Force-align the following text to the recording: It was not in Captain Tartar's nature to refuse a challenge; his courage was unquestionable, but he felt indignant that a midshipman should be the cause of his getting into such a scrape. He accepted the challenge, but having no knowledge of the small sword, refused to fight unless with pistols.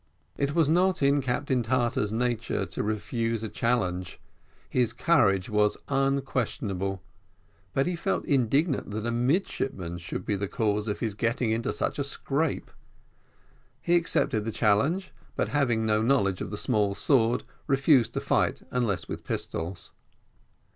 It 0.35 0.55
was 0.55 0.67
not 0.67 1.03
in 1.03 1.21
Captain 1.21 1.61
Tartar's 1.61 2.11
nature 2.11 2.65
to 2.65 2.81
refuse 2.81 3.43
a 3.43 3.47
challenge; 3.49 4.19
his 4.67 4.93
courage 4.93 5.47
was 5.47 5.77
unquestionable, 5.89 7.03
but 7.75 7.85
he 7.85 7.95
felt 7.95 8.25
indignant 8.25 8.89
that 8.89 9.05
a 9.05 9.11
midshipman 9.11 9.99
should 9.99 10.25
be 10.25 10.35
the 10.35 10.47
cause 10.47 10.87
of 10.87 11.01
his 11.01 11.13
getting 11.13 11.51
into 11.51 11.71
such 11.71 11.99
a 11.99 12.03
scrape. 12.03 12.71
He 13.79 13.93
accepted 13.95 14.43
the 14.43 14.51
challenge, 14.51 15.13
but 15.35 15.49
having 15.49 15.85
no 15.85 16.01
knowledge 16.01 16.41
of 16.41 16.49
the 16.49 16.57
small 16.57 16.95
sword, 16.95 17.43
refused 17.67 18.15
to 18.15 18.21
fight 18.21 18.63
unless 18.71 19.07
with 19.07 19.23
pistols. 19.23 19.91